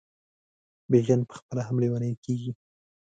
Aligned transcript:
بیژن 0.91 1.21
پخپله 1.29 1.61
هم 1.67 1.77
لېونی 1.81 2.13
کیږي. 2.23 2.51